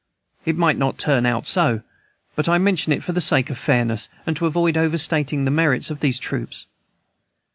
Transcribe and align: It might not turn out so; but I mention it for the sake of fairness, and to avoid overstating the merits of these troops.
It 0.45 0.57
might 0.57 0.79
not 0.79 0.97
turn 0.97 1.27
out 1.27 1.45
so; 1.45 1.83
but 2.35 2.49
I 2.49 2.57
mention 2.57 2.91
it 2.91 3.03
for 3.03 3.11
the 3.11 3.21
sake 3.21 3.51
of 3.51 3.57
fairness, 3.59 4.09
and 4.25 4.35
to 4.35 4.47
avoid 4.47 4.75
overstating 4.75 5.45
the 5.45 5.51
merits 5.51 5.91
of 5.91 5.99
these 5.99 6.17
troops. 6.19 6.65